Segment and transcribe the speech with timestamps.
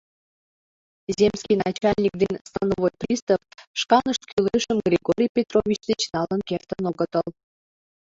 [1.19, 3.41] Земский начальник ден становой пристав
[3.79, 7.27] шканышт кӱлешым Григорий Петрович деч налын кертын огытыл.